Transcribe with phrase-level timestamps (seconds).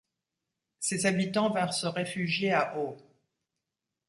[0.79, 2.97] Ses habitants vinrent se réfugier à Ault.